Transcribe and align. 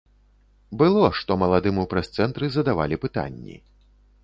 Было, 0.81 1.03
што 1.19 1.31
маладым 1.43 1.75
у 1.85 1.85
прэс-цэнтры 1.93 2.51
задавалі 2.57 3.01
пытанні. 3.07 3.55